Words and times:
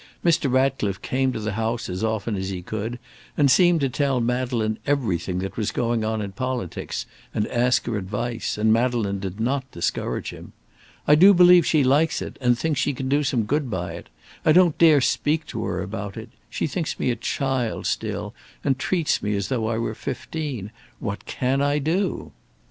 Mr. 0.25 0.51
Ratcliffe 0.51 0.99
came 1.03 1.31
to 1.31 1.39
the 1.39 1.51
house 1.51 1.87
as 1.87 2.03
often 2.03 2.35
as 2.35 2.49
he 2.49 2.63
could, 2.63 2.97
and 3.37 3.51
seemed 3.51 3.81
to 3.81 3.87
tell 3.87 4.19
Madeleine 4.19 4.79
everything 4.87 5.37
that 5.37 5.55
was 5.57 5.69
going 5.69 6.03
on 6.03 6.23
in 6.23 6.31
politics, 6.31 7.05
and 7.35 7.45
ask 7.49 7.85
her 7.85 7.95
advice, 7.97 8.57
and 8.57 8.73
Madeleine 8.73 9.19
did 9.19 9.39
not 9.39 9.69
discourage 9.69 10.31
him. 10.31 10.53
"I 11.07 11.13
do 11.13 11.35
believe 11.35 11.67
she 11.67 11.83
likes 11.83 12.19
it, 12.19 12.37
and 12.41 12.57
thinks 12.57 12.79
she 12.79 12.93
can 12.95 13.09
do 13.09 13.21
some 13.23 13.43
good 13.43 13.69
by 13.69 13.91
it. 13.93 14.09
I 14.43 14.53
don't 14.53 14.75
dare 14.79 15.01
speak 15.01 15.45
to 15.49 15.63
her 15.65 15.83
about 15.83 16.17
it. 16.17 16.29
She 16.49 16.65
thinks 16.65 16.97
me 16.99 17.11
a 17.11 17.15
child 17.15 17.85
still, 17.85 18.33
and 18.63 18.79
treats 18.79 19.21
me 19.21 19.35
as 19.35 19.49
though 19.49 19.67
I 19.67 19.77
were 19.77 19.93
fifteen. 19.93 20.71
What 20.97 21.25
can 21.27 21.61
I 21.61 21.77
do?" 21.77 22.31